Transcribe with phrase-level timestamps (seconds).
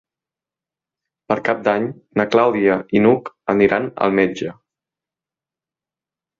[1.31, 1.85] Per Cap d'Any
[2.21, 4.59] na Clàudia i n'Hug aniran al metge.